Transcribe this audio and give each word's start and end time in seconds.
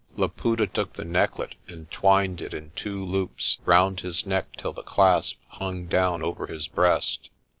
Laputa 0.17 0.65
took 0.65 0.93
the 0.93 1.05
necklet 1.05 1.53
and 1.67 1.91
twined 1.91 2.41
it 2.41 2.55
in 2.55 2.71
two 2.75 3.05
loops 3.05 3.59
round 3.65 3.99
his 3.99 4.25
neck 4.25 4.47
till 4.57 4.73
the 4.73 4.81
clasp 4.81 5.37
hung 5.49 5.85
down 5.85 6.23
over 6.23 6.47
his 6.47 6.67
breast. 6.67 7.29